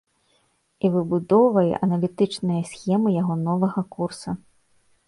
[0.87, 4.29] І выбудоўвае аналітычныя схемы яго новага курса.